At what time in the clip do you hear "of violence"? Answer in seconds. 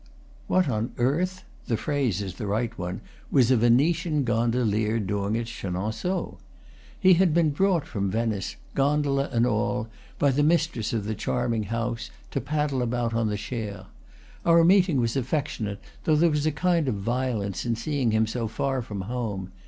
16.87-17.63